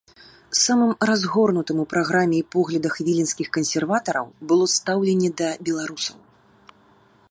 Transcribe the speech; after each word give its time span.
Самым 0.65 0.91
разгорнутым 1.09 1.77
у 1.83 1.85
праграме 1.91 2.35
і 2.39 2.47
поглядах 2.57 2.93
віленскіх 3.09 3.47
кансерватараў 3.59 4.25
было 4.53 4.65
стаўленне 4.79 5.29
да 5.45 5.49
беларусаў. 5.71 6.17